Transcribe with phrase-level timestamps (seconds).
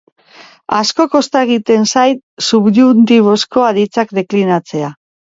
[0.77, 4.91] Asko kosta egiten zait subjunktibozko aditzak deklinatzea.